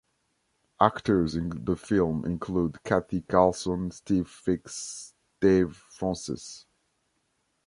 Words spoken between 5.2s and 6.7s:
Dave Fraunces.